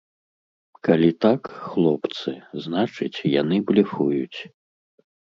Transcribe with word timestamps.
Калі 0.85 1.09
так, 1.25 1.41
хлопцы, 1.65 2.33
значыць, 2.65 3.23
яны 3.41 3.55
блефуюць. 3.69 4.39